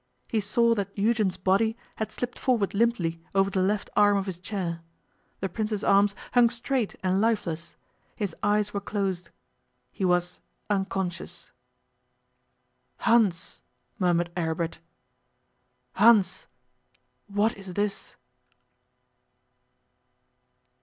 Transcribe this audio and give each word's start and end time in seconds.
He 0.27 0.39
saw 0.39 0.73
that 0.73 0.97
Eugen's 0.97 1.37
body 1.37 1.77
had 1.97 2.11
slipped 2.11 2.39
forward 2.39 2.73
limply 2.73 3.21
over 3.35 3.51
the 3.51 3.61
left 3.61 3.87
arm 3.95 4.17
of 4.17 4.25
his 4.25 4.39
chair; 4.39 4.81
the 5.41 5.47
Prince's 5.47 5.83
arms 5.83 6.15
hung 6.33 6.49
straight 6.49 6.95
and 7.03 7.21
lifeless; 7.21 7.75
his 8.15 8.35
eyes 8.41 8.73
were 8.73 8.81
closed; 8.81 9.29
he 9.91 10.03
was 10.03 10.39
unconscious. 10.71 11.51
'Hans!' 13.01 13.61
murmured 13.99 14.31
Aribert. 14.35 14.79
'Hans! 15.93 16.47
What 17.27 17.55
is 17.55 17.75
this? 17.75 18.15